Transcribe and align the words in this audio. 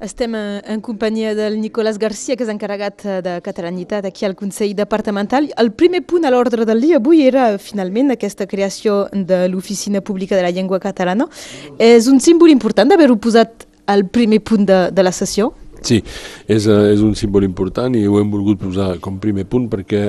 Estem 0.00 0.34
eh, 0.34 0.62
en 0.64 0.80
companyia 0.80 1.34
del 1.34 1.60
Nicolás 1.60 1.98
Garcia, 1.98 2.32
que 2.32 2.46
és 2.46 2.48
encarregat 2.48 3.02
eh, 3.04 3.18
de 3.20 3.34
catalanitat 3.44 4.06
aquí 4.08 4.24
al 4.24 4.32
Consell 4.34 4.72
Departamental. 4.74 5.50
El 5.60 5.74
primer 5.76 6.00
punt 6.08 6.24
a 6.24 6.30
l'ordre 6.32 6.64
del 6.64 6.80
dia 6.80 6.96
avui 6.96 7.20
era 7.28 7.58
finalment 7.60 8.14
aquesta 8.14 8.46
creació 8.48 9.02
de 9.12 9.42
l'Oficina 9.52 10.00
Pública 10.00 10.38
de 10.38 10.46
la 10.46 10.54
Llengua 10.56 10.80
Catalana. 10.80 11.28
És 11.76 12.08
un 12.08 12.16
símbol 12.16 12.48
important 12.48 12.88
d'haver-ho 12.88 13.18
posat 13.20 13.66
al 13.92 14.06
primer 14.08 14.40
punt 14.40 14.64
de, 14.64 14.86
de 14.88 15.04
la 15.04 15.12
sessió? 15.12 15.52
Sí, 15.80 16.02
és, 16.46 16.66
eh, 16.66 16.92
és 16.92 17.00
un 17.00 17.14
símbol 17.16 17.44
important 17.46 17.94
i 17.96 18.06
ho 18.06 18.18
hem 18.20 18.30
volgut 18.30 18.60
posar 18.60 18.98
com 19.00 19.18
primer 19.20 19.46
punt 19.48 19.68
perquè 19.72 20.02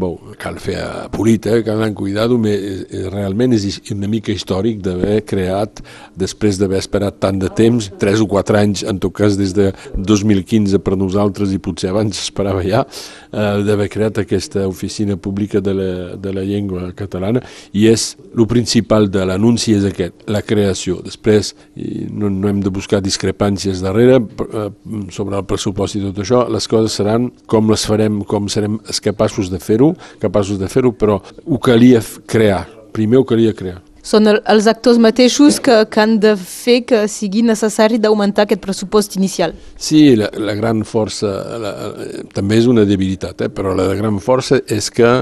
bon, 0.00 0.16
cal 0.40 0.58
fer 0.62 0.78
polit, 1.12 1.46
eh, 1.46 1.62
cal 1.66 1.80
anar 1.80 1.94
cuidado, 1.94 2.38
eh, 2.46 3.08
realment 3.10 3.52
és 3.52 3.80
una 3.92 4.08
mica 4.08 4.32
històric 4.32 4.80
d'haver 4.82 5.24
creat, 5.24 5.82
després 6.16 6.58
d'haver 6.58 6.78
esperat 6.78 7.18
tant 7.20 7.38
de 7.38 7.48
temps, 7.48 7.90
3 7.98 8.20
o 8.20 8.26
4 8.26 8.56
anys, 8.56 8.84
en 8.84 8.98
tot 8.98 9.12
cas 9.12 9.36
des 9.36 9.52
de 9.52 9.72
2015 9.96 10.78
per 10.78 10.96
nosaltres 10.96 11.52
i 11.52 11.58
potser 11.58 11.90
abans 11.90 12.16
esperava 12.16 12.62
ja, 12.62 12.84
eh, 13.32 13.62
d'haver 13.66 13.88
creat 13.88 14.18
aquesta 14.18 14.66
oficina 14.68 15.16
pública 15.16 15.60
de 15.60 15.74
la, 15.74 16.16
de 16.16 16.32
la 16.32 16.44
llengua 16.46 16.92
catalana 16.96 17.42
i 17.72 17.88
és, 17.90 18.16
el 18.36 18.46
principal 18.46 19.10
de 19.10 19.24
l'anunci 19.26 19.74
és 19.74 19.84
aquest, 19.84 20.14
la 20.30 20.42
creació. 20.42 21.00
Després 21.04 21.54
no, 21.74 22.30
no 22.30 22.48
hem 22.48 22.60
de 22.62 22.70
buscar 22.70 23.00
discrepàncies 23.02 23.82
darrere, 23.82 24.20
eh, 24.20 24.68
sobre 25.14 25.38
el 25.38 25.46
pressupost 25.48 25.96
i 25.96 26.04
tot 26.04 26.20
això, 26.22 26.44
les 26.52 26.68
coses 26.70 26.96
seran 27.00 27.30
com 27.50 27.70
les 27.72 27.86
farem, 27.88 28.22
com 28.28 28.48
serem 28.52 28.78
capaços 29.04 29.50
de 29.52 29.60
fer-ho, 29.62 29.94
capaços 30.22 30.60
de 30.60 30.68
fer-ho, 30.68 30.92
però 30.92 31.20
ho 31.20 31.58
calia 31.58 32.02
crear, 32.26 32.66
primer 32.92 33.20
ho 33.20 33.28
calia 33.28 33.56
crear. 33.56 33.80
Són 34.02 34.26
el, 34.30 34.38
els 34.48 34.66
actors 34.70 34.98
mateixos 35.00 35.58
que, 35.60 35.74
que 35.92 36.00
han 36.00 36.16
de 36.22 36.32
fer 36.38 36.78
que 36.88 37.02
sigui 37.10 37.42
necessari 37.44 37.98
d'augmentar 38.00 38.46
aquest 38.46 38.62
pressupost 38.64 39.16
inicial. 39.18 39.52
Sí, 39.76 40.16
la, 40.16 40.30
la 40.40 40.54
gran 40.56 40.80
força, 40.88 41.28
la, 41.60 41.72
la, 41.92 42.06
també 42.32 42.58
és 42.62 42.68
una 42.70 42.86
debilitat, 42.88 43.44
eh? 43.44 43.50
però 43.52 43.74
la 43.76 43.90
gran 43.98 44.16
força 44.24 44.62
és 44.72 44.88
que 44.94 45.18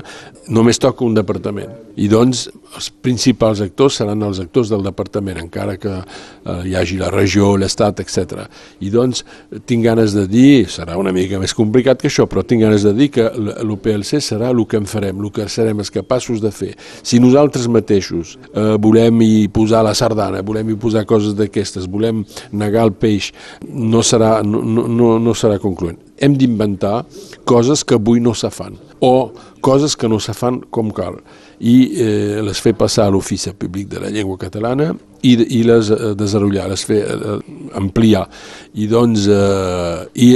només 0.55 0.79
toca 0.79 1.05
un 1.05 1.19
departament 1.19 1.75
i 1.99 2.07
doncs 2.09 2.47
els 2.77 2.89
principals 3.05 3.63
actors 3.65 3.99
seran 4.01 4.23
els 4.27 4.41
actors 4.43 4.71
del 4.73 4.83
departament, 4.85 5.39
encara 5.41 5.77
que 5.81 5.93
eh, 5.95 6.59
hi 6.69 6.75
hagi 6.79 6.99
la 7.01 7.11
regió, 7.13 7.55
l'Estat, 7.57 8.03
etc. 8.05 8.45
I 8.85 8.91
doncs 8.93 9.25
tinc 9.69 9.87
ganes 9.87 10.15
de 10.17 10.27
dir, 10.31 10.67
serà 10.71 10.99
una 11.01 11.13
mica 11.15 11.41
més 11.41 11.55
complicat 11.57 12.01
que 12.03 12.11
això, 12.11 12.29
però 12.29 12.45
tinc 12.47 12.65
ganes 12.67 12.85
de 12.87 12.95
dir 12.97 13.11
que 13.15 13.29
l'UPLC 13.37 14.23
serà 14.25 14.53
el 14.53 14.65
que 14.69 14.81
en 14.81 14.89
farem, 14.91 15.21
el 15.23 15.33
que 15.35 15.49
serem 15.53 15.83
capaços 15.95 16.43
de 16.43 16.51
fer. 16.53 16.73
Si 17.03 17.21
nosaltres 17.23 17.69
mateixos 17.71 18.37
eh, 18.53 18.75
volem 18.81 19.23
hi 19.25 19.49
posar 19.53 19.85
la 19.87 19.95
sardana, 19.99 20.43
volem 20.43 20.75
hi 20.75 20.81
posar 20.81 21.07
coses 21.09 21.37
d'aquestes, 21.39 21.89
volem 21.91 22.25
negar 22.53 22.89
el 22.89 22.93
peix, 22.99 23.33
no 23.69 24.03
serà, 24.05 24.39
no, 24.45 24.63
no, 24.65 25.17
no 25.23 25.35
serà 25.39 25.59
concloent. 25.63 26.08
Hem 26.21 26.37
d'inventar 26.39 27.03
coses 27.49 27.85
que 27.85 27.99
avui 27.99 28.21
no 28.21 28.35
se 28.35 28.51
fan 28.51 28.77
o 29.01 29.33
coses 29.61 29.97
que 29.97 30.09
no 30.09 30.19
se 30.21 30.35
fan 30.35 30.61
com 30.71 30.91
cal. 30.95 31.19
I 31.59 31.77
eh, 32.03 32.39
les 32.43 32.61
fer 32.63 32.75
passar 32.79 33.09
a 33.09 33.13
l'ofici 33.15 33.53
públic 33.55 33.89
de 33.91 34.03
la 34.03 34.11
llengua 34.15 34.39
catalana 34.39 34.93
i, 35.23 35.35
i 35.59 35.63
les 35.67 35.91
eh, 35.95 36.15
desenvolupar, 36.19 36.69
les 36.71 36.85
fer 36.87 37.03
eh, 37.07 37.39
ampliar. 37.79 38.27
I 38.75 38.89
doncs 38.91 39.27
eh, 39.31 40.05
i 40.15 40.31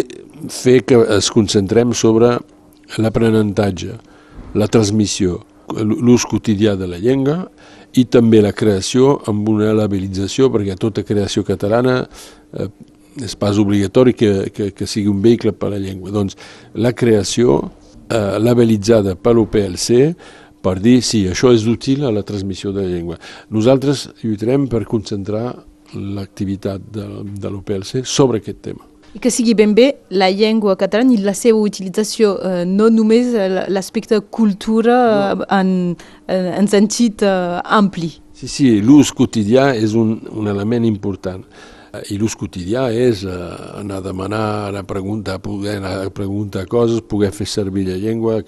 fer 0.50 0.80
que 0.86 0.98
es 1.18 1.30
concentrem 1.30 1.94
sobre 1.94 2.36
l'aprenentatge, 2.98 3.98
la 4.58 4.68
transmissió, 4.68 5.40
l'ús 5.72 6.26
quotidià 6.28 6.74
de 6.76 6.88
la 6.90 6.98
llengua 7.00 7.46
i 7.96 8.04
també 8.10 8.40
la 8.42 8.52
creació 8.56 9.18
amb 9.28 9.48
una 9.52 9.72
labelització, 9.76 10.50
perquè 10.52 10.76
tota 10.80 11.04
creació 11.06 11.44
catalana 11.46 12.02
eh, 12.02 12.68
és 13.20 13.34
pas 13.36 13.58
obligatori 13.58 14.14
que, 14.14 14.50
que, 14.54 14.70
que 14.72 14.88
sigui 14.88 15.10
un 15.12 15.20
vehicle 15.24 15.52
per 15.52 15.68
a 15.68 15.74
la 15.74 15.80
llengua. 15.82 16.12
Doncs 16.14 16.38
la 16.74 16.94
creació 16.96 17.58
eh, 18.08 18.38
label·litzada 18.40 19.16
per 19.20 19.34
l'UPLC 19.36 20.14
per 20.62 20.78
dir 20.78 21.00
sí, 21.02 21.24
això 21.28 21.50
és 21.52 21.66
útil 21.66 22.06
a 22.06 22.12
la 22.14 22.22
transmissió 22.22 22.72
de 22.72 22.84
la 22.84 22.92
llengua. 22.92 23.18
Nosaltres 23.50 24.08
lluitarem 24.22 24.68
per 24.70 24.84
concentrar 24.86 25.50
l'activitat 25.92 26.86
de, 26.94 27.08
de 27.42 27.50
l'UPLC 27.50 28.06
sobre 28.08 28.40
aquest 28.40 28.62
tema. 28.64 28.86
I 29.12 29.20
que 29.20 29.28
sigui 29.28 29.52
ben 29.52 29.74
bé 29.76 29.90
la 30.16 30.30
llengua 30.32 30.72
catalana 30.80 31.12
i 31.12 31.18
la 31.20 31.34
seva 31.36 31.60
utilització, 31.60 32.32
eh, 32.40 32.62
no 32.64 32.88
només 32.88 33.34
l'aspecte 33.68 34.22
cultura 34.32 34.96
no. 35.36 35.44
en, 35.52 35.74
en 36.32 36.70
sentit 36.72 37.26
eh, 37.26 37.60
ampli. 37.60 38.08
Sí, 38.32 38.48
sí, 38.48 38.70
l'ús 38.80 39.12
quotidià 39.12 39.74
és 39.76 39.92
un, 39.98 40.16
un 40.32 40.48
element 40.48 40.86
important. 40.88 41.44
I 41.92 42.16
l'ús 42.16 42.32
quotidià 42.40 42.86
és 42.96 43.20
eh, 43.28 43.32
anar 43.76 43.98
a 44.00 44.04
demanar, 44.06 44.44
anar 44.70 44.80
a 44.80 44.88
preguntar, 44.88 45.34
poder 45.44 45.74
anar 45.76 45.90
a 46.06 46.10
preguntar 46.14 46.64
coses, 46.64 47.02
poder 47.04 47.28
fer 47.36 47.44
servir 47.44 47.84
la 47.84 47.98
llengua 48.00 48.38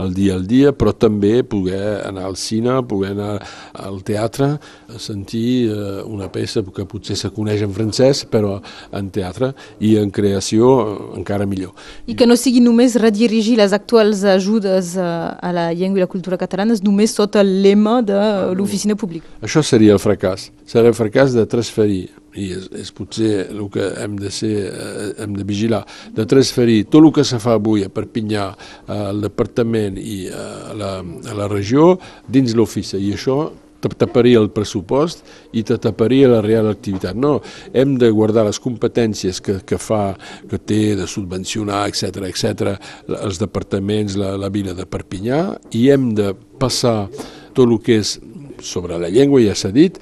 al 0.00 0.14
dia 0.16 0.32
al 0.38 0.46
dia, 0.48 0.72
però 0.72 0.94
també 0.96 1.42
poder 1.44 2.00
anar 2.08 2.24
al 2.24 2.38
cine, 2.40 2.78
poder 2.88 3.10
anar 3.12 3.34
al 3.76 4.00
teatre, 4.06 4.54
sentir 4.96 5.68
eh, 5.68 6.00
una 6.08 6.30
peça 6.32 6.62
que 6.64 6.86
potser 6.88 7.18
se 7.20 7.28
coneix 7.36 7.60
en 7.66 7.74
francès, 7.76 8.22
però 8.24 8.56
en 8.96 9.10
teatre 9.12 9.52
i 9.84 9.98
en 10.00 10.08
creació 10.08 10.70
encara 11.18 11.44
millor. 11.44 11.74
I 12.08 12.16
que 12.16 12.24
no 12.24 12.38
sigui 12.40 12.64
només 12.64 12.96
redirigir 12.96 13.58
les 13.60 13.76
actuals 13.76 14.24
ajudes 14.24 14.94
a 14.96 15.52
la 15.52 15.68
llengua 15.74 16.00
i 16.00 16.06
la 16.06 16.08
cultura 16.08 16.40
catalanes 16.40 16.80
només 16.80 17.12
sota 17.12 17.44
el 17.44 17.58
lema 17.60 18.00
de 18.00 18.22
l'oficina 18.56 18.96
pública. 18.96 19.28
Això 19.44 19.60
seria 19.60 19.92
el 19.92 20.00
fracàs. 20.00 20.48
Seria 20.64 20.94
el 20.94 20.96
fracàs 20.96 21.36
de 21.36 21.44
transferir 21.50 22.08
i 22.38 22.50
és, 22.54 22.68
és 22.82 22.92
potser 22.94 23.32
el 23.48 23.64
que 23.72 23.86
hem 24.02 24.18
de, 24.20 24.30
ser, 24.34 24.52
eh, 24.70 25.08
hem 25.24 25.34
de 25.38 25.46
vigilar, 25.46 25.82
de 26.14 26.26
transferir 26.30 26.84
tot 26.90 27.02
el 27.02 27.10
que 27.14 27.24
se 27.26 27.40
fa 27.42 27.56
avui 27.58 27.84
a 27.86 27.90
Perpinyà, 27.92 28.50
al 28.90 29.24
departament 29.24 29.98
i 29.98 30.22
a 30.30 30.76
la, 30.76 30.92
a 31.00 31.34
la 31.36 31.48
regió 31.50 31.96
dins 32.28 32.54
l'ofici, 32.54 32.98
i 33.00 33.12
això 33.16 33.42
taparia 33.80 34.40
el 34.40 34.50
pressupost 34.52 35.24
i 35.56 35.62
te 35.64 35.78
taparia 35.80 36.28
la 36.28 36.40
real 36.44 36.68
activitat. 36.68 37.16
No, 37.16 37.38
hem 37.72 37.96
de 37.98 38.10
guardar 38.12 38.44
les 38.44 38.60
competències 38.60 39.40
que, 39.40 39.60
que 39.64 39.78
fa, 39.80 40.14
que 40.50 40.58
té 40.58 40.96
de 40.98 41.08
subvencionar, 41.08 41.86
etc 41.88 42.26
etc 42.28 42.74
els 43.22 43.40
departaments, 43.40 44.18
la, 44.20 44.36
la 44.36 44.50
vila 44.52 44.76
de 44.76 44.86
Perpinyà, 44.86 45.42
i 45.72 45.88
hem 45.90 46.10
de 46.14 46.34
passar 46.60 47.08
tot 47.56 47.66
el 47.66 47.78
que 47.82 48.00
és 48.02 48.18
sobre 48.60 48.98
la 49.00 49.08
llengua, 49.08 49.40
ja 49.40 49.56
s'ha 49.56 49.72
dit, 49.72 49.96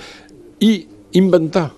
i 0.59 0.89
inventar 1.19 1.69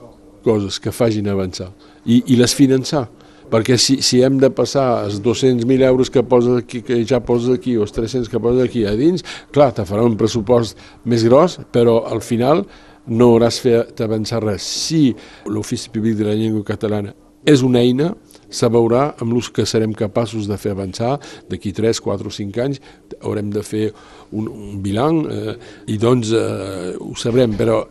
coses 0.45 0.81
que 0.81 0.93
facin 0.93 1.29
avançar 1.29 1.71
i, 2.05 2.23
i 2.33 2.39
les 2.41 2.55
finançar 2.57 3.07
perquè 3.51 3.77
si, 3.83 3.99
si 4.07 4.21
hem 4.23 4.39
de 4.39 4.51
passar 4.55 5.05
els 5.07 5.19
200.000 5.25 5.83
euros 5.89 6.11
que 6.11 6.23
poses 6.23 6.63
aquí, 6.63 6.83
que 6.87 7.01
ja 7.05 7.19
poses 7.19 7.51
aquí, 7.59 7.77
o 7.77 7.83
els 7.83 7.95
300 7.97 8.31
que 8.31 8.41
poses 8.43 8.63
aquí 8.63 8.85
a 8.87 8.95
dins, 8.99 9.27
clar, 9.51 9.73
te 9.75 9.87
farà 9.89 10.05
un 10.07 10.15
pressupost 10.21 10.79
més 11.05 11.27
gros, 11.27 11.59
però 11.75 12.05
al 12.07 12.23
final 12.23 12.63
no 13.11 13.33
hauràs 13.33 13.59
fet 13.63 14.01
avançar 14.05 14.43
res. 14.45 14.63
Si 14.63 15.11
l'Ofici 15.51 15.91
Públic 15.91 16.19
de 16.21 16.29
la 16.29 16.37
Llengua 16.39 16.63
Catalana 16.69 17.15
és 17.49 17.65
una 17.65 17.81
eina, 17.81 18.13
se 18.51 18.69
veurà 18.69 19.15
amb 19.23 19.33
l'ús 19.33 19.49
que 19.55 19.65
serem 19.67 19.95
capaços 19.97 20.49
de 20.51 20.59
fer 20.61 20.75
avançar 20.75 21.15
d'aquí 21.49 21.73
3, 21.73 22.01
4 22.03 22.29
o 22.29 22.35
5 22.35 22.63
anys, 22.65 22.81
haurem 23.23 23.51
de 23.55 23.63
fer 23.67 23.87
un, 24.31 24.51
un 24.51 24.79
bilan 24.83 25.23
eh, 25.25 25.55
i 25.91 25.99
doncs 26.03 26.35
eh, 26.37 26.93
ho 26.99 27.15
sabrem, 27.19 27.55
però 27.59 27.85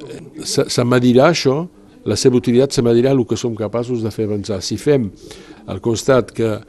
se, 0.44 0.68
se 0.70 0.86
medirà 0.86 1.32
això 1.32 1.64
la 2.08 2.18
seva 2.20 2.40
utilitat 2.40 2.76
se 2.76 2.84
medirà 2.86 3.12
el 3.16 3.26
que 3.28 3.38
som 3.40 3.56
capaços 3.58 4.04
de 4.04 4.12
fer 4.12 4.28
avançar. 4.30 4.62
Si 4.64 4.78
fem 4.78 5.10
al 5.68 5.82
costat 5.84 6.32
que 6.36 6.60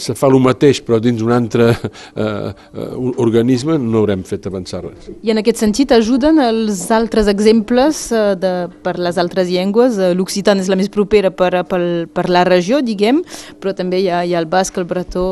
se 0.00 0.14
fa 0.16 0.28
el 0.30 0.38
mateix 0.40 0.80
però 0.84 0.98
dins 1.02 1.20
un 1.24 1.32
altre 1.34 1.68
eh, 1.72 2.24
uh, 2.24 3.10
organisme 3.22 3.76
no 3.80 4.00
haurem 4.00 4.22
fet 4.24 4.48
avançar 4.48 4.82
res. 4.84 5.10
I 5.22 5.32
en 5.34 5.42
aquest 5.42 5.60
sentit 5.60 5.92
ajuden 5.92 6.40
els 6.42 6.86
altres 6.94 7.28
exemples 7.32 8.06
uh, 8.14 8.32
de, 8.40 8.54
per 8.84 8.96
les 9.02 9.20
altres 9.20 9.50
llengües? 9.52 10.00
L'occitana 10.16 10.64
és 10.64 10.72
la 10.72 10.78
més 10.80 10.92
propera 10.92 11.32
per, 11.34 11.52
per, 11.68 11.80
per 12.12 12.28
la 12.32 12.46
regió, 12.48 12.80
diguem, 12.84 13.22
però 13.60 13.76
també 13.76 14.00
hi 14.04 14.10
ha, 14.10 14.24
hi 14.24 14.36
ha 14.36 14.44
el 14.44 14.50
basc, 14.52 14.78
el 14.80 14.88
bretó... 14.88 15.26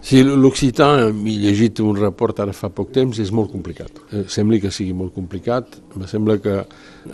Sí, 0.00 0.22
l'occità, 0.24 1.10
m'he 1.12 1.34
llegit 1.36 1.82
un 1.84 1.98
report 1.98 2.38
ara 2.40 2.54
fa 2.56 2.70
poc 2.72 2.88
temps, 2.94 3.18
és 3.20 3.28
molt 3.36 3.50
complicat. 3.52 3.98
Eh, 4.16 4.22
sembla 4.32 4.56
que 4.62 4.70
sigui 4.72 4.94
molt 4.96 5.12
complicat, 5.12 5.76
em 5.92 6.06
sembla 6.08 6.38
que 6.40 6.54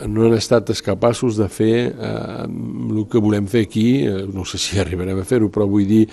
no 0.07 0.29
han 0.29 0.37
estat 0.37 0.71
capaços 0.87 1.35
de 1.41 1.49
fer 1.51 1.75
eh, 1.91 2.47
el 2.47 3.03
que 3.11 3.23
volem 3.23 3.49
fer 3.51 3.65
aquí, 3.67 4.07
eh, 4.07 4.23
no 4.31 4.47
sé 4.47 4.61
si 4.63 4.79
arribarem 4.79 5.19
a 5.19 5.27
fer-ho, 5.27 5.51
però 5.51 5.67
vull 5.67 5.87
dir 5.89 6.05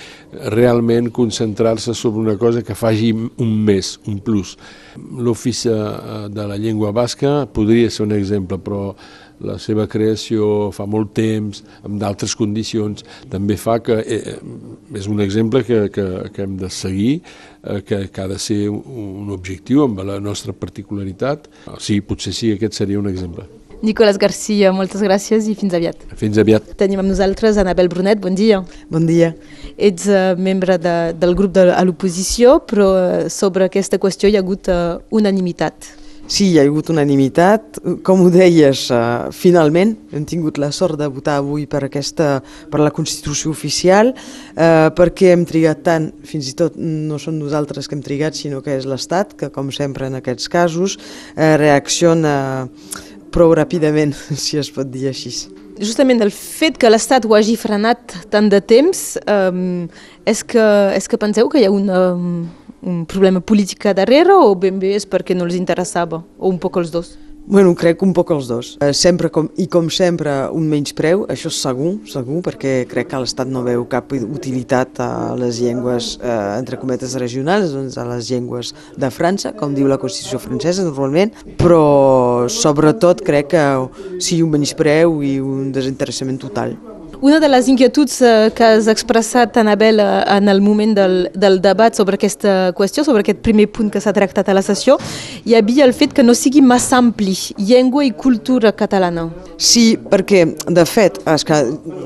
realment 0.49 1.11
concentrar-se 1.13 1.93
sobre 1.93 2.25
una 2.25 2.39
cosa 2.41 2.65
que 2.65 2.73
faci 2.73 3.11
un 3.13 3.53
més, 3.69 3.99
un 4.09 4.17
plus. 4.25 4.57
L'ofici 4.97 5.69
eh, 5.69 6.25
de 6.33 6.47
la 6.49 6.57
llengua 6.57 6.91
basca 6.91 7.43
podria 7.45 7.93
ser 7.93 8.07
un 8.07 8.17
exemple, 8.17 8.57
però 8.57 8.95
la 9.41 9.57
seva 9.61 9.87
creació 9.89 10.69
fa 10.75 10.85
molt 10.89 11.13
temps, 11.17 11.63
amb 11.83 11.99
d'altres 12.01 12.35
condicions, 12.37 13.05
també 13.31 13.57
fa 13.57 13.79
que 13.83 13.99
eh, 14.01 14.37
és 14.95 15.09
un 15.09 15.23
exemple 15.23 15.63
que, 15.67 15.87
que, 15.93 16.05
que 16.35 16.45
hem 16.45 16.55
de 16.61 16.69
seguir, 16.69 17.15
eh, 17.63 17.81
que, 17.81 18.05
que 18.13 18.21
ha 18.21 18.29
de 18.29 18.39
ser 18.39 18.61
un 18.69 19.33
objectiu 19.33 19.83
amb 19.87 20.03
la 20.05 20.19
nostra 20.19 20.53
particularitat. 20.53 21.49
Sí, 21.79 22.01
potser 22.01 22.35
sí, 22.35 22.53
aquest 22.53 22.79
seria 22.79 23.01
un 23.01 23.09
exemple. 23.11 23.47
Nicolás 23.83 24.15
Garcia, 24.15 24.69
moltes 24.71 25.01
gràcies 25.03 25.49
i 25.51 25.53
fins 25.59 25.73
aviat. 25.75 26.05
Fins 26.15 26.37
aviat. 26.39 26.69
Tenim 26.79 27.01
amb 27.01 27.11
nosaltres 27.11 27.57
Anabel 27.59 27.89
Brunet, 27.91 28.21
bon 28.23 28.31
dia. 28.39 28.61
Bon 28.87 29.03
dia. 29.03 29.33
Ets 29.75 30.05
uh, 30.07 30.37
membre 30.39 30.77
de, 30.79 30.93
del 31.19 31.35
grup 31.35 31.51
de, 31.57 31.65
l'oposició, 31.83 32.61
però 32.63 32.87
uh, 32.93 33.25
sobre 33.27 33.67
aquesta 33.67 33.99
qüestió 33.99 34.31
hi 34.31 34.39
ha 34.39 34.43
hagut 34.45 34.71
uh, 34.71 35.01
unanimitat. 35.11 35.91
Sí, 36.23 36.45
hi 36.53 36.57
ha 36.57 36.63
hagut 36.63 36.87
unanimitat. 36.89 37.81
Com 38.07 38.21
ho 38.23 38.29
deies, 38.31 38.85
uh, 38.95 39.27
finalment 39.35 39.91
hem 40.15 40.23
tingut 40.25 40.57
la 40.61 40.69
sort 40.71 40.95
de 40.99 41.09
votar 41.11 41.35
avui 41.41 41.65
per, 41.67 41.81
aquesta, 41.83 42.37
per 42.71 42.79
la 42.79 42.93
Constitució 42.95 43.51
oficial, 43.51 44.13
uh, 44.15 44.87
perquè 44.95 45.33
hem 45.33 45.43
trigat 45.45 45.83
tant, 45.83 46.07
fins 46.23 46.47
i 46.47 46.55
tot 46.55 46.77
no 46.79 47.19
som 47.19 47.35
nosaltres 47.35 47.89
que 47.89 47.97
hem 47.97 48.05
trigat, 48.05 48.39
sinó 48.39 48.63
que 48.63 48.77
és 48.77 48.87
l'Estat, 48.87 49.35
que 49.35 49.51
com 49.51 49.71
sempre 49.75 50.07
en 50.07 50.15
aquests 50.21 50.47
casos 50.47 50.95
uh, 50.95 51.57
reacciona 51.59 52.37
prou 53.33 53.51
ràpidament, 53.59 54.15
si 54.45 54.61
es 54.61 54.71
pot 54.71 54.87
dir 54.87 55.09
així. 55.11 55.33
Justament 55.83 56.21
el 56.23 56.31
fet 56.31 56.77
que 56.79 56.89
l'Estat 56.89 57.25
ho 57.25 57.35
hagi 57.35 57.57
frenat 57.59 58.15
tant 58.31 58.47
de 58.47 58.61
temps, 58.63 59.05
um, 59.27 59.89
és, 60.23 60.43
que, 60.45 60.65
és 60.95 61.09
que 61.09 61.19
penseu 61.19 61.49
que 61.51 61.59
hi 61.59 61.67
ha 61.67 61.73
una, 61.73 61.99
un 62.83 63.03
problema 63.09 63.41
polític 63.41 63.87
darrere 63.95 64.35
o 64.35 64.53
ben 64.55 64.79
bé 64.79 64.95
és 64.97 65.07
perquè 65.07 65.35
no 65.35 65.47
els 65.47 65.55
interessava, 65.55 66.23
o 66.37 66.49
un 66.51 66.59
poc 66.59 66.81
els 66.81 66.91
dos? 66.91 67.15
Bueno, 67.45 67.73
crec 67.75 67.99
un 68.05 68.13
poc 68.15 68.29
els 68.31 68.47
dos. 68.47 68.67
Eh, 68.79 68.93
sempre 68.95 69.27
com, 69.27 69.49
I 69.59 69.65
com 69.67 69.89
sempre, 69.91 70.31
un 70.55 70.69
menyspreu, 70.71 71.25
això 71.27 71.49
és 71.51 71.57
segur, 71.59 71.97
segur, 72.07 72.39
perquè 72.45 72.85
crec 72.87 73.09
que 73.11 73.19
l'Estat 73.19 73.51
no 73.51 73.65
veu 73.65 73.83
cap 73.91 74.13
utilitat 74.15 75.01
a 75.03 75.09
les 75.35 75.59
llengües, 75.59 76.13
eh, 76.23 76.37
entre 76.55 76.79
cometes, 76.79 77.17
regionals, 77.19 77.75
doncs 77.75 77.99
a 77.99 78.07
les 78.07 78.31
llengües 78.31 78.71
de 78.95 79.11
França, 79.11 79.51
com 79.59 79.75
diu 79.75 79.91
la 79.91 79.99
Constitució 79.99 80.39
francesa 80.39 80.87
normalment, 80.87 81.35
però 81.59 82.47
sobretot 82.47 83.25
crec 83.27 83.51
que 83.57 83.67
sigui 84.23 84.41
un 84.47 84.55
menyspreu 84.55 85.19
i 85.19 85.35
un 85.43 85.73
desinteressament 85.75 86.39
total. 86.39 86.77
Una 87.23 87.39
de 87.39 87.47
les 87.47 87.69
inquietuds 87.71 88.17
eh, 88.19 88.51
que 88.51 88.65
has 88.67 88.89
expressat, 88.91 89.55
Anabel, 89.55 90.01
eh, 90.03 90.23
en 90.27 90.49
el 90.51 90.59
moment 90.59 90.91
del, 90.97 91.29
del 91.33 91.61
debat 91.63 91.95
sobre 91.95 92.17
aquesta 92.19 92.73
qüestió, 92.75 93.05
sobre 93.07 93.23
aquest 93.23 93.37
primer 93.39 93.69
punt 93.71 93.87
que 93.93 94.01
s'ha 94.03 94.11
tractat 94.11 94.49
a 94.51 94.55
la 94.57 94.59
sessió, 94.65 94.97
hi 95.47 95.55
havia 95.55 95.85
el 95.87 95.93
fet 95.95 96.11
que 96.11 96.25
no 96.25 96.35
sigui 96.35 96.59
massa 96.59 96.97
ampli, 96.99 97.31
llengua 97.55 98.03
i 98.03 98.11
cultura 98.11 98.73
catalana. 98.75 99.29
Sí, 99.55 99.93
perquè, 99.95 100.41
de 100.67 100.83
fet, 100.83 101.21
és 101.31 101.47
que, 101.47 101.61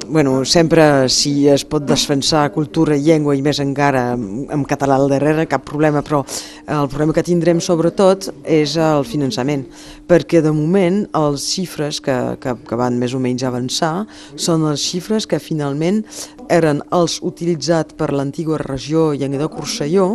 bueno, 0.06 0.44
sempre 0.46 0.86
si 1.10 1.48
es 1.50 1.66
pot 1.66 1.90
defensar 1.90 2.52
cultura, 2.54 2.94
llengua 2.94 3.34
i 3.34 3.42
més 3.42 3.58
encara 3.66 4.12
en 4.14 4.68
català 4.70 5.00
al 5.02 5.10
darrere, 5.10 5.48
cap 5.50 5.66
problema, 5.66 6.06
però 6.06 6.22
el 6.68 6.92
problema 6.94 7.18
que 7.18 7.26
tindrem 7.26 7.58
sobretot 7.58 8.30
és 8.46 8.78
el 8.78 9.02
finançament, 9.10 9.66
perquè 10.06 10.46
de 10.46 10.54
moment 10.54 11.02
els 11.18 11.50
xifres 11.56 12.04
que, 12.06 12.22
que, 12.38 12.54
que 12.70 12.78
van 12.78 13.02
més 13.02 13.18
o 13.18 13.24
menys 13.24 13.50
avançar 13.50 14.06
són 14.38 14.70
els 14.70 14.86
xifres 14.86 15.07
xifres 15.08 15.28
que 15.28 15.40
finalment 15.40 16.04
eren 16.52 16.82
els 16.96 17.20
utilitzats 17.24 17.96
per 17.98 18.12
l'antiga 18.12 18.58
regió 18.60 19.14
Llenguadoc-Rosselló 19.16 20.08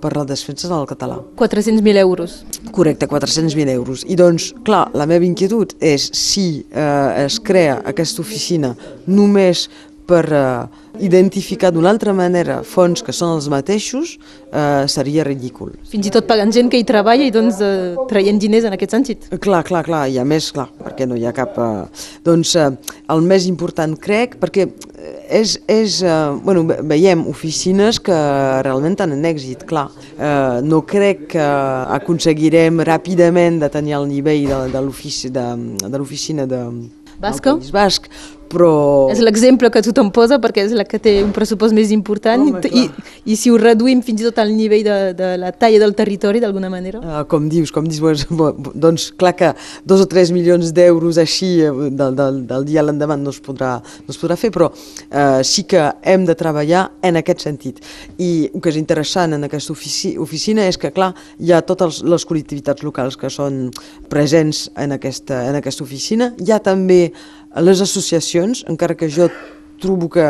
per 0.00 0.12
la 0.16 0.24
defensa 0.24 0.68
del 0.68 0.86
català. 0.86 1.18
400.000 1.36 1.96
euros. 1.98 2.44
Correcte, 2.70 3.08
400.000 3.08 3.72
euros. 3.72 4.04
I 4.06 4.16
doncs, 4.16 4.52
clar, 4.64 4.90
la 4.92 5.06
meva 5.08 5.24
inquietud 5.24 5.74
és 5.80 6.10
si 6.12 6.64
eh, 6.70 7.24
es 7.24 7.40
crea 7.40 7.80
aquesta 7.84 8.20
oficina 8.20 8.74
només 9.06 9.68
per 10.06 10.24
eh, 10.32 11.04
identificar 11.04 11.72
d'una 11.74 11.90
altra 11.90 12.12
manera 12.16 12.60
fons 12.66 13.02
que 13.04 13.12
són 13.16 13.34
els 13.36 13.48
mateixos 13.52 14.14
eh, 14.16 14.84
seria 14.90 15.24
ridícul. 15.26 15.72
Fins 15.90 16.08
i 16.08 16.12
tot 16.14 16.28
pagant 16.28 16.52
gent 16.54 16.70
que 16.72 16.80
hi 16.80 16.86
treballa 16.88 17.26
i 17.26 17.32
doncs 17.34 17.60
eh, 17.64 17.94
traient 18.10 18.40
diners 18.40 18.68
en 18.68 18.76
aquest 18.76 18.96
sentit. 18.96 19.28
Clar, 19.40 19.64
clar, 19.66 19.84
clar, 19.86 20.06
i 20.12 20.20
a 20.20 20.26
més, 20.28 20.50
clar, 20.54 20.68
perquè 20.84 21.08
no 21.08 21.18
hi 21.18 21.26
ha 21.26 21.34
cap... 21.36 21.58
Eh, 21.58 22.04
doncs 22.24 22.54
eh, 22.60 22.70
el 23.12 23.24
més 23.24 23.48
important 23.50 23.96
crec, 24.00 24.38
perquè 24.40 24.68
és, 25.28 25.58
és 25.68 26.00
eh, 26.02 26.14
bueno, 26.44 26.64
veiem 26.64 27.26
oficines 27.28 28.00
que 28.04 28.16
realment 28.64 28.96
tenen 29.00 29.24
èxit, 29.28 29.64
clar. 29.68 29.88
Eh, 30.14 30.60
no 30.64 30.82
crec 30.88 31.28
que 31.34 31.46
aconseguirem 31.98 32.82
ràpidament 32.86 33.60
de 33.62 33.70
tenir 33.72 33.98
el 33.98 34.08
nivell 34.10 34.46
de, 34.50 34.60
de 34.74 35.98
l'oficina 35.98 36.46
de, 36.46 36.62
de 36.64 37.20
Basca? 37.20 37.54
País 37.56 37.70
Basc, 37.70 38.08
però... 38.50 39.08
És 39.12 39.20
l'exemple 39.24 39.70
que 39.72 39.82
tothom 39.84 40.10
posa 40.14 40.38
perquè 40.42 40.64
és 40.66 40.74
la 40.76 40.86
que 40.88 41.00
té 41.02 41.16
un 41.24 41.32
pressupost 41.34 41.74
més 41.76 41.92
important 41.94 42.42
Home, 42.48 42.62
i, 42.70 42.84
i 43.32 43.36
si 43.38 43.52
ho 43.52 43.58
reduïm 43.60 44.02
fins 44.04 44.22
i 44.22 44.28
tot 44.28 44.40
al 44.42 44.52
nivell 44.54 44.84
de, 44.86 44.96
de 45.16 45.30
la 45.40 45.52
talla 45.52 45.80
del 45.82 45.94
territori 45.96 46.42
d'alguna 46.42 46.70
manera. 46.72 47.00
Uh, 47.00 47.22
com 47.30 47.48
dius, 47.50 47.72
com 47.74 47.88
dius, 47.88 48.26
doncs 48.86 49.10
clar 49.18 49.34
que 49.38 49.52
dos 49.84 50.04
o 50.04 50.08
tres 50.10 50.32
milions 50.34 50.72
d'euros 50.76 51.18
així 51.22 51.50
eh, 51.64 51.72
del, 51.90 52.16
del, 52.18 52.42
del 52.48 52.66
dia 52.68 52.82
a 52.82 52.86
l'endavant 52.86 53.22
no, 53.24 53.34
es 53.34 53.40
podrà, 53.44 53.76
no 54.04 54.14
es 54.14 54.20
podrà 54.20 54.38
fer, 54.40 54.52
però 54.54 54.70
uh, 54.70 55.40
sí 55.46 55.66
que 55.70 55.86
hem 56.02 56.26
de 56.28 56.36
treballar 56.38 56.86
en 57.04 57.20
aquest 57.20 57.46
sentit. 57.46 57.80
I 58.18 58.50
el 58.52 58.60
que 58.60 58.72
és 58.72 58.80
interessant 58.80 59.36
en 59.36 59.48
aquesta 59.48 59.74
ofici, 59.74 60.14
oficina 60.20 60.66
és 60.68 60.78
que, 60.80 60.92
clar, 60.94 61.12
hi 61.40 61.52
ha 61.52 61.62
totes 61.66 62.02
les 62.06 62.26
col·lectivitats 62.28 62.84
locals 62.86 63.18
que 63.20 63.30
són 63.32 63.68
presents 64.12 64.68
en 64.80 64.94
aquesta, 64.96 65.44
en 65.48 65.58
aquesta 65.60 65.84
oficina, 65.84 66.32
hi 66.40 66.52
ha 66.52 66.60
també 66.62 67.12
les 67.62 67.80
associacions, 67.84 68.64
encara 68.70 68.96
que 68.98 69.08
jo 69.08 69.28
trobo 69.80 70.08
que 70.08 70.26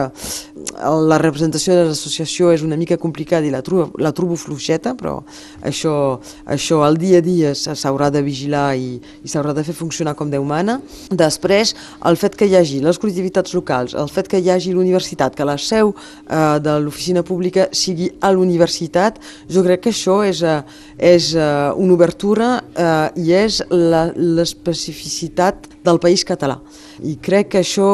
la 1.08 1.18
representació 1.20 1.74
de 1.76 1.84
l'associació 1.88 2.50
és 2.54 2.62
una 2.66 2.76
mica 2.80 2.96
complicada 3.00 3.46
i 3.46 3.52
la 3.52 3.62
trobo, 3.62 3.90
la 4.02 4.12
trobo 4.16 4.36
fluixeta, 4.38 4.94
però 4.98 5.22
això, 5.62 6.20
això 6.46 6.82
al 6.86 6.98
dia 7.00 7.18
a 7.18 7.24
dia 7.24 7.54
s'haurà 7.54 8.10
de 8.14 8.22
vigilar 8.24 8.74
i, 8.76 8.98
i 8.98 9.28
s'haurà 9.30 9.54
de 9.56 9.64
fer 9.66 9.74
funcionar 9.76 10.14
com 10.18 10.30
Déu 10.32 10.44
mana. 10.44 10.80
Després, 11.10 11.74
el 12.08 12.16
fet 12.20 12.36
que 12.38 12.48
hi 12.48 12.56
hagi 12.58 12.80
les 12.84 12.98
col·lectivitats 13.00 13.54
locals, 13.54 13.94
el 13.94 14.10
fet 14.10 14.28
que 14.30 14.40
hi 14.40 14.50
hagi 14.50 14.74
l'universitat, 14.74 15.34
que 15.36 15.46
la 15.46 15.58
seu 15.60 15.94
eh, 15.94 16.58
de 16.64 16.78
l'oficina 16.82 17.22
pública 17.26 17.68
sigui 17.72 18.10
a 18.20 18.32
l'universitat, 18.34 19.20
jo 19.50 19.62
crec 19.66 19.84
que 19.86 19.92
això 19.94 20.22
és, 20.26 20.42
eh, 20.42 20.62
és 20.98 21.34
eh, 21.36 21.70
una 21.76 21.94
obertura 21.94 22.48
eh, 22.74 23.22
i 23.22 23.32
és 23.44 23.62
l'especificitat 23.70 25.68
del 25.84 26.00
país 26.00 26.24
català. 26.26 26.58
I 27.04 27.16
crec 27.22 27.52
que 27.54 27.60
això 27.62 27.90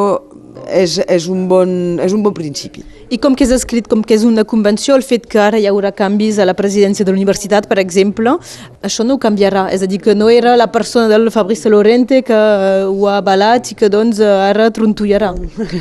és, 0.69 0.99
és, 1.06 1.26
un 1.31 1.47
bon, 1.50 1.70
és 2.02 2.14
un 2.14 2.23
bon 2.25 2.35
principi. 2.35 2.82
I 3.11 3.19
com 3.19 3.35
que 3.35 3.43
és 3.43 3.50
escrit, 3.55 3.88
com 3.91 4.05
que 4.06 4.14
és 4.14 4.23
una 4.26 4.44
convenció, 4.47 4.94
el 4.94 5.02
fet 5.02 5.25
que 5.31 5.41
ara 5.43 5.58
hi 5.58 5.67
haurà 5.67 5.91
canvis 5.97 6.38
a 6.38 6.47
la 6.47 6.55
presidència 6.55 7.06
de 7.06 7.11
l'universitat, 7.11 7.67
per 7.70 7.81
exemple, 7.82 8.37
això 8.87 9.06
no 9.06 9.17
ho 9.17 9.23
canviarà. 9.23 9.67
És 9.75 9.82
a 9.82 9.88
dir, 9.91 9.99
que 10.05 10.14
no 10.14 10.31
era 10.31 10.56
la 10.58 10.70
persona 10.70 11.11
del 11.11 11.31
Fabrice 11.35 11.73
Lorente 11.73 12.23
que 12.26 12.38
ho 12.87 13.08
ha 13.11 13.19
avalat 13.19 13.73
i 13.73 13.79
que 13.79 13.91
doncs 13.91 14.23
ara 14.23 14.70
trontollarà. 14.75 15.32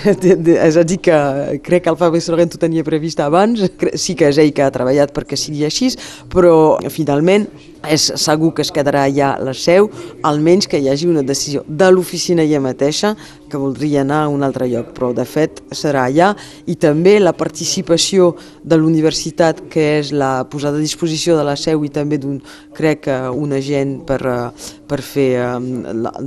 és 0.70 0.80
a 0.80 0.86
dir, 0.86 1.00
que 1.06 1.20
crec 1.66 1.86
que 1.86 1.94
el 1.94 2.00
Fabrice 2.02 2.34
Lorente 2.34 2.58
ho 2.58 2.66
tenia 2.66 2.86
previst 2.88 3.22
abans, 3.22 3.62
sí 3.94 4.18
que 4.18 4.34
és 4.34 4.42
ell 4.42 4.54
que 4.56 4.66
ha 4.66 4.74
treballat 4.74 5.14
perquè 5.14 5.38
sigui 5.38 5.68
així, 5.70 5.94
però 6.34 6.80
finalment 6.90 7.46
és 7.88 8.10
segur 8.20 8.52
que 8.56 8.64
es 8.66 8.72
quedarà 8.76 9.06
ja 9.14 9.36
la 9.40 9.54
seu, 9.56 9.90
almenys 10.28 10.68
que 10.68 10.80
hi 10.80 10.90
hagi 10.92 11.08
una 11.08 11.24
decisió 11.24 11.64
de 11.68 11.88
l'oficina 11.92 12.44
ja 12.48 12.60
mateixa 12.60 13.16
que 13.50 13.58
voldria 13.58 14.02
anar 14.02 14.24
a 14.26 14.30
un 14.30 14.44
altre 14.44 14.68
lloc, 14.70 14.92
però 14.98 15.14
de 15.16 15.26
fet 15.26 15.62
serà 15.72 16.06
allà. 16.10 16.34
I 16.70 16.76
també 16.76 17.18
la 17.20 17.34
participació 17.34 18.36
de 18.64 18.78
l'universitat 18.78 19.64
que 19.72 19.86
és 20.00 20.12
la 20.12 20.44
posada 20.52 20.78
a 20.78 20.84
disposició 20.84 21.38
de 21.38 21.48
la 21.48 21.56
seu 21.58 21.84
i 21.86 21.90
també 21.90 22.20
d'un, 22.22 22.38
crec 22.78 23.10
un 23.34 23.56
agent 23.58 24.00
per, 24.06 24.22
eh, 24.28 24.79
per 24.90 25.02
fer 25.06 25.30
eh, 25.38 25.50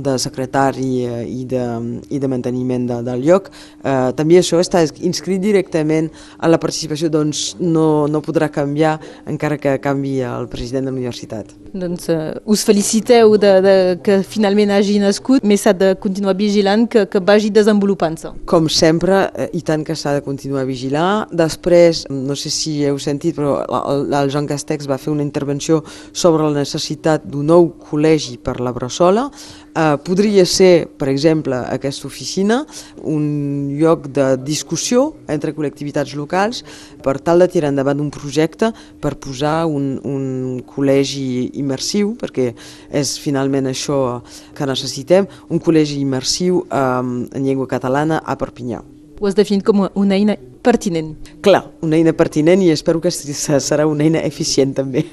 de 0.07 0.15
secretari 0.21 1.03
eh, 1.05 1.23
i 1.27 1.43
de, 1.49 1.63
i 2.09 2.21
de 2.21 2.31
manteniment 2.31 2.87
de, 2.89 3.01
del 3.05 3.25
lloc. 3.27 3.49
Eh, 3.83 4.11
també 4.17 4.39
això 4.39 4.61
està 4.63 4.83
inscrit 5.03 5.41
directament 5.43 6.09
a 6.39 6.51
la 6.51 6.61
participació, 6.61 7.11
doncs 7.13 7.53
no, 7.59 8.07
no 8.07 8.23
podrà 8.23 8.49
canviar 8.53 8.97
encara 9.29 9.59
que 9.59 9.77
canvi 9.83 10.19
el 10.23 10.47
president 10.51 10.87
de 10.87 10.93
l'universitat. 10.95 11.53
Doncs 11.73 12.05
uh, 12.13 12.35
us 12.45 12.61
feliciteu 12.61 13.33
de, 13.41 13.51
de, 13.65 13.75
que 14.05 14.19
finalment 14.29 14.69
hagi 14.75 14.99
nascut, 15.01 15.41
més 15.41 15.63
s'ha 15.65 15.73
de 15.73 15.93
continuar 15.97 16.35
vigilant 16.37 16.85
que, 16.85 17.07
que 17.09 17.21
vagi 17.23 17.49
desenvolupant-se. 17.53 18.29
Com 18.49 18.67
sempre, 18.69 19.23
eh, 19.33 19.47
i 19.57 19.63
tant 19.65 19.81
que 19.85 19.95
s'ha 19.97 20.13
de 20.19 20.21
continuar 20.25 20.67
vigilar. 20.69 21.25
Després, 21.33 22.03
no 22.13 22.37
sé 22.37 22.51
si 22.53 22.75
heu 22.85 22.99
sentit, 23.01 23.33
però 23.39 23.55
el, 23.65 24.05
el 24.13 24.29
Joan 24.29 24.45
Castex 24.49 24.85
va 24.89 24.99
fer 25.01 25.11
una 25.15 25.25
intervenció 25.25 25.81
sobre 26.11 26.45
la 26.45 26.61
necessitat 26.61 27.25
d'un 27.25 27.49
nou 27.49 27.71
col·legi 27.89 28.37
per 28.37 28.52
la 28.61 28.73
Bressola. 28.75 29.29
Eh, 29.73 29.97
podria 30.05 30.45
ser, 30.45 30.87
per 30.87 31.09
exemple, 31.09 31.55
aquesta 31.55 32.07
oficina, 32.07 32.61
un 33.01 33.73
lloc 33.79 34.07
de 34.13 34.35
discussió 34.37 35.13
entre 35.27 35.55
col·lectivitats 35.55 36.13
locals 36.19 36.63
per 37.03 37.17
tal 37.19 37.41
de 37.41 37.49
tirar 37.49 37.73
endavant 37.73 38.01
un 38.03 38.11
projecte 38.13 38.73
per 39.01 39.15
posar 39.17 39.65
un, 39.65 39.97
un 40.03 40.61
col·legi 40.67 41.51
immersiu, 41.59 42.13
perquè 42.19 42.51
és 42.91 43.17
finalment 43.19 43.71
això 43.71 44.21
que 44.53 44.69
necessitem, 44.69 45.29
un 45.49 45.61
col·legi 45.63 46.01
immersiu 46.03 46.65
eh, 46.69 46.79
en 46.99 47.45
llengua 47.45 47.69
catalana 47.71 48.21
a 48.23 48.37
Perpinyà. 48.37 48.83
Ho 49.21 49.27
has 49.29 49.37
definit 49.37 49.63
com 49.63 49.85
una 49.95 50.17
eina 50.17 50.35
pertinent. 50.63 51.13
Clar, 51.45 51.61
una 51.85 51.99
eina 51.99 52.13
pertinent 52.17 52.63
i 52.63 52.71
espero 52.73 52.99
que 53.03 53.11
serà 53.11 53.85
una 53.87 54.07
eina 54.07 54.23
eficient 54.23 54.73
també. 54.79 55.05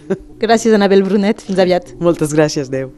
Gràcies, 0.43 0.75
Anabel 0.75 1.05
Brunet. 1.07 1.45
Fins 1.47 1.63
aviat. 1.63 1.95
Moltes 2.01 2.35
gràcies, 2.35 2.73
Déu. 2.73 2.91